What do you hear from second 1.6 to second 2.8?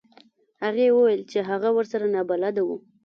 ورسره نابلده و.